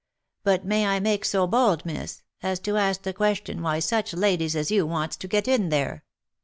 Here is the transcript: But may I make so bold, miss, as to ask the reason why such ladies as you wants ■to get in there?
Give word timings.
But 0.43 0.65
may 0.65 0.87
I 0.87 0.99
make 0.99 1.23
so 1.25 1.45
bold, 1.45 1.85
miss, 1.85 2.23
as 2.41 2.59
to 2.61 2.75
ask 2.77 3.03
the 3.03 3.13
reason 3.19 3.61
why 3.61 3.77
such 3.77 4.15
ladies 4.15 4.55
as 4.55 4.71
you 4.71 4.87
wants 4.87 5.15
■to 5.17 5.29
get 5.29 5.47
in 5.47 5.69
there? 5.69 6.03